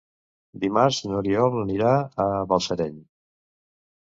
[0.63, 1.93] Dimarts n'Oriol irà
[2.25, 2.97] a Balsareny.